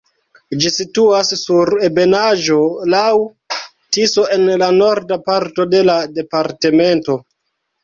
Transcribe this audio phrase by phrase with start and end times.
[0.61, 2.57] Ĝi situas sur ebenaĵo
[2.95, 3.03] laŭ
[3.99, 7.21] Tiso en la norda parto de la departemento.